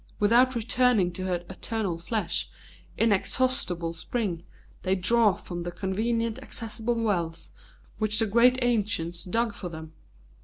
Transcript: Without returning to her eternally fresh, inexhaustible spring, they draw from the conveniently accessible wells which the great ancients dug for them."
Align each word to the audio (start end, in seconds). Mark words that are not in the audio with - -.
Without 0.19 0.55
returning 0.55 1.11
to 1.11 1.25
her 1.25 1.45
eternally 1.47 1.99
fresh, 1.99 2.49
inexhaustible 2.97 3.93
spring, 3.93 4.41
they 4.81 4.95
draw 4.95 5.35
from 5.35 5.61
the 5.61 5.71
conveniently 5.71 6.41
accessible 6.41 6.99
wells 6.99 7.51
which 7.99 8.17
the 8.17 8.25
great 8.25 8.57
ancients 8.63 9.23
dug 9.23 9.53
for 9.53 9.69
them." 9.69 9.93